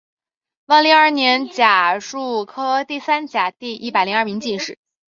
[0.65, 4.79] 万历二年甲戌科第三甲第一百零二名进士。